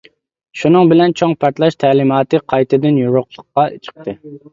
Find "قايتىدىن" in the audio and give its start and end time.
2.53-2.97